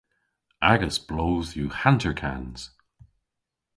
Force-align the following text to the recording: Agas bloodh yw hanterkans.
Agas 0.71 0.97
bloodh 1.09 1.53
yw 1.61 1.69
hanterkans. 1.81 2.61